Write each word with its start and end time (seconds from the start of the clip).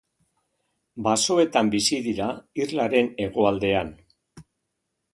Basoetan 1.07 1.69
bizi 1.77 2.01
dira 2.09 2.31
irlaren 2.65 3.15
hegoaldean. 3.27 3.97